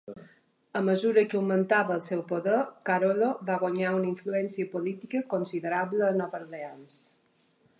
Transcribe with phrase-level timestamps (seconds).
[0.77, 2.61] A mesura que augmentava el seu poder,
[2.91, 6.97] Carollo va guanyar una influència política considerable a Nova Orleans.